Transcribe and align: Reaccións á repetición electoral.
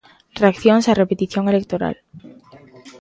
Reaccións 0.41 0.89
á 0.91 0.93
repetición 1.01 1.45
electoral. 1.47 1.95